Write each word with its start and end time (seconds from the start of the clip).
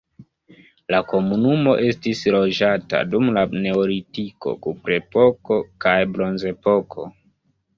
La 0.93 0.99
komunumo 1.11 1.75
estis 1.89 2.21
loĝata 2.35 3.03
dum 3.11 3.29
la 3.37 3.43
neolitiko, 3.67 4.55
kuprepoko 4.67 5.59
kaj 5.87 5.97
bronzepoko. 6.17 7.07